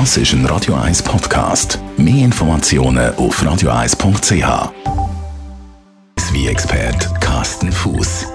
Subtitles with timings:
[0.00, 1.78] Das ist ein Radio 1 Podcast.
[1.96, 4.72] Mehr Informationen auf radio1.ch.
[6.32, 8.26] Wie expert Carsten Fuß.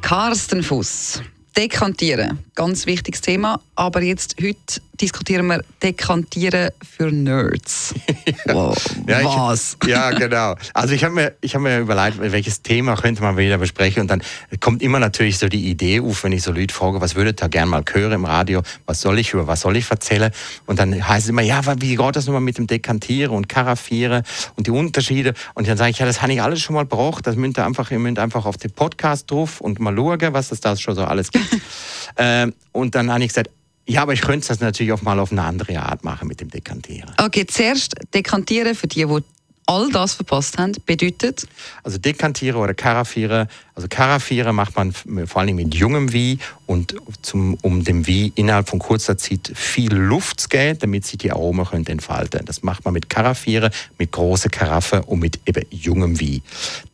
[0.00, 1.22] Carsten Fuß.
[1.56, 3.60] Dekantieren, ganz wichtiges Thema.
[3.76, 7.94] Aber jetzt heute diskutieren wir Dekantieren für Nerds.
[8.46, 8.76] Wow.
[9.08, 9.76] Ja, ich, Was?
[9.86, 10.54] ja, genau.
[10.74, 14.02] Also ich habe mir, ich hab mir überlegt, welches Thema könnte man wieder besprechen.
[14.02, 14.22] Und dann
[14.60, 17.48] kommt immer natürlich so die Idee auf, wenn ich so Leute frage, was würdet ihr
[17.48, 18.62] gerne mal hören im Radio?
[18.86, 20.30] Was soll ich über was soll ich erzählen?
[20.66, 24.24] Und dann heißt es immer, ja, wie geht das nochmal mit dem Dekantieren und Karaffieren
[24.56, 25.32] und die Unterschiede?
[25.54, 27.26] Und dann sage ich, ja, das habe ich alles schon mal gebraucht.
[27.26, 30.52] Das müsst ihr einfach, ihr müsst einfach auf den Podcast drauf und mal schauen, was
[30.52, 31.46] es da schon so alles gibt.
[32.18, 33.48] ähm, und dann habe ich gesagt,
[33.86, 36.48] ja, aber ich könnte das natürlich auch mal auf eine andere Art machen mit dem
[36.48, 37.12] Dekantieren.
[37.18, 39.24] Okay, zuerst Dekantieren für die, die
[39.66, 41.46] all das verpasst haben, bedeutet,
[41.82, 43.48] Also Dekantiere oder Karaffiere.
[43.74, 48.68] Also Karaffiere macht man vor allem mit jungem Wie und zum, um dem Wie innerhalb
[48.68, 52.44] von kurzer Zeit viel Luft zu geben, damit sich die Aromen können entfalten.
[52.44, 56.42] Das macht man mit Karaffiere, mit große Karaffe und mit eben jungem Wie.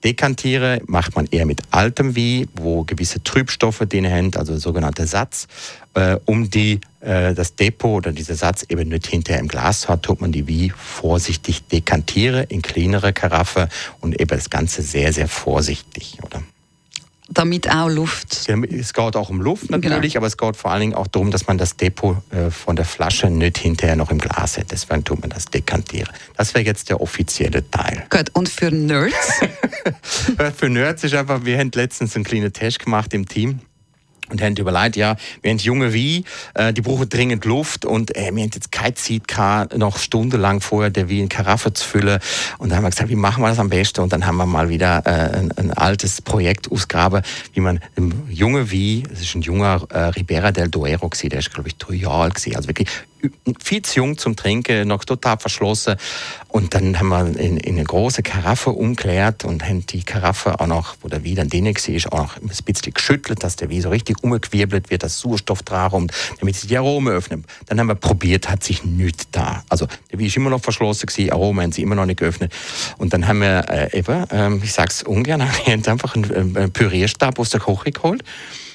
[0.05, 5.49] Dekantiere macht man eher mit altem Wie, wo gewisse Trübstoffe drin haben, also sogenannte Satz.
[5.95, 10.21] Äh, um die, das Depot oder dieser Satz eben nicht hinterher im Glas hat, tut
[10.21, 13.69] man die wie vorsichtig dekantiere in kleinere Karaffe
[14.01, 16.19] und eben das Ganze sehr, sehr vorsichtig.
[16.23, 16.43] Oder?
[17.33, 18.49] damit auch Luft.
[18.49, 20.21] Es geht auch um Luft natürlich, Genau.
[20.23, 22.85] aber es geht vor allen Dingen auch darum, dass man das Depot äh, von der
[22.85, 24.71] Flasche nicht hinterher noch im Glas hat.
[24.73, 26.13] Deswegen tut man das dekantieren.
[26.37, 28.05] Das wäre jetzt der offizielle Teil.
[28.11, 29.15] Gut, und für Nerds?
[30.39, 33.61] Äh, Für Nerds ist einfach, wir haben letztens einen kleinen Test gemacht im Team.
[34.31, 38.23] Und haben überlegt, ja, wir haben junge Wie, äh, die brauchen dringend Luft und äh,
[38.23, 42.21] wir haben jetzt keine Zeit gehabt, noch stundenlang vorher der Wie in Karaffe zu füllen.
[42.59, 44.01] Und dann haben wir gesagt, wie machen wir das am besten?
[44.01, 47.23] Und dann haben wir mal wieder äh, ein, ein altes Projekt ausgraben,
[47.55, 47.81] wie man
[48.29, 51.77] junge Wie, das ist ein junger äh, Ribera del Duero gewesen, der ist glaube ich
[51.77, 52.89] drei Jahre alt also wirklich
[53.63, 55.97] viel zu jung zum Trinken, noch total verschlossen.
[56.49, 60.67] Und dann haben wir in, in eine große Karaffe umklärt und haben die Karaffe auch
[60.67, 63.83] noch, wo der Wein dann drin war, auch noch ein bisschen geschüttelt, dass der Wein
[63.83, 67.45] so richtig umgewirbelt wird, dass Sauerstoff dran kommt, damit sich die Aromen öffnen.
[67.67, 69.63] Dann haben wir probiert, hat sich nichts da.
[69.69, 72.53] Also der Wein ist immer noch verschlossen gewesen, Aromen haben sie immer noch nicht geöffnet.
[72.99, 76.73] Und dann haben wir äh, eben, ähm, ich sag's ungern, wir haben einfach einen, einen
[76.73, 78.25] Pürierstab aus der Küche geholt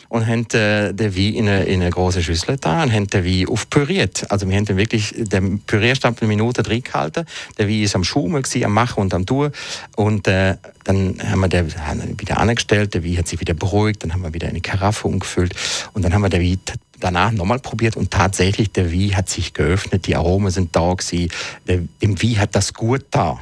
[0.10, 3.26] und haben äh, den Wein in eine, in eine große Schüssel da und haben den
[3.26, 4.30] Wein aufpüriert.
[4.32, 7.26] Also wir haben den wirklich, den Pürierstab eine Minute drin gehalten.
[7.58, 9.52] Der Wein ist am Schummeln, gewesen, am Machen und am Tun.
[9.96, 14.04] Und äh, dann haben wir den haben wieder angestellt, der Wein hat sich wieder beruhigt,
[14.04, 15.56] dann haben wir wieder eine Karaffe umgefüllt
[15.94, 16.60] und dann haben wir den Wein
[17.00, 21.30] danach nochmal probiert und tatsächlich der Wein hat sich geöffnet, die Aromen sind da gewesen,
[21.68, 23.40] der, dem Wein hat das gut da.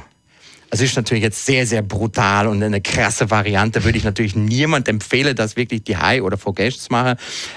[0.74, 3.84] Es ist natürlich jetzt sehr, sehr brutal und eine krasse Variante.
[3.84, 7.16] Würde ich natürlich niemand empfehlen, das wirklich die High oder zu machen.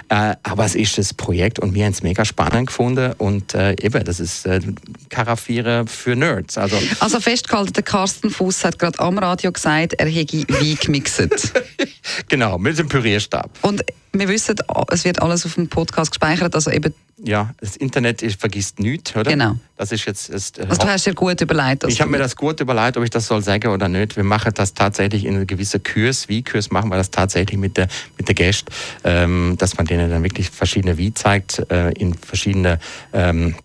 [0.10, 3.14] Äh, aber es ist das Projekt und wir haben es mega spannend gefunden.
[3.18, 4.60] Und äh, eben, das ist äh,
[5.10, 6.60] Karaffiere für Nerds.
[6.60, 11.54] Also, Also festgehalten, der Carsten Fuß hat gerade am Radio gesagt, er hätte Wein gemixt.
[12.30, 13.50] genau, mit dem Pürierstab.
[13.64, 13.84] Und
[14.20, 14.56] wir wissen,
[14.92, 19.16] es wird alles auf dem Podcast gespeichert, also eben, Ja, das Internet ist, vergisst nichts,
[19.16, 19.32] oder?
[19.32, 19.56] Genau.
[19.76, 20.30] Das ist jetzt.
[20.30, 21.84] Ist, also du hast dir gut überlegt.
[21.88, 24.16] Ich habe du- mir das gut überlegt, ob ich das soll sagen oder nicht.
[24.16, 26.30] Wir machen das tatsächlich in einer gewissen Kurs.
[26.30, 28.72] Wie Kurs machen wir das tatsächlich mit der, mit der Gäste,
[29.04, 32.80] ähm, dass man denen dann wirklich verschiedene Wie zeigt äh, in verschiedene
[33.14, 33.56] ähm,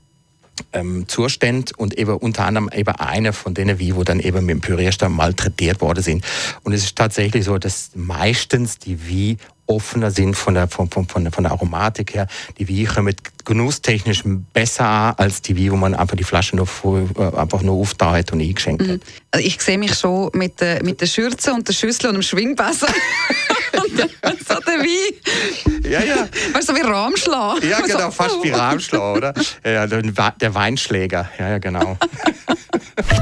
[0.74, 4.54] ähm, Zustände und eben unter anderem eben eine von denen wie, wo dann eben mit
[4.56, 6.24] dem Pürierstab malträtiert worden sind.
[6.62, 11.06] Und es ist tatsächlich so, dass meistens die wie offener sind von der, von, von,
[11.06, 12.26] von, der, von der Aromatik her.
[12.58, 13.14] Die wie kommen
[13.44, 17.76] genusstechnisch besser an, als die wie, wo man einfach die Flasche nur, äh, einfach nur
[17.76, 19.00] aufgetan hat und eingeschenkt hat.
[19.30, 22.22] Also ich sehe mich schon mit der, mit der Schürze und der Schüssel und dem
[24.20, 25.90] dann so der Wein.
[25.90, 26.28] Ja, ja.
[26.52, 27.64] Weißt du, so wie Rahmschlag.
[27.64, 29.34] Ja, genau, fast wie Rahmschlag, oder?
[29.64, 31.30] Ja, der Weinschläger.
[31.38, 31.96] Ja, ja, genau.